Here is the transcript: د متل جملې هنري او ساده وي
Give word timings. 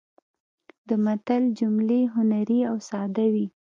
د 0.87 0.89
متل 1.05 1.43
جملې 1.59 2.01
هنري 2.13 2.59
او 2.69 2.75
ساده 2.87 3.25
وي 3.33 3.45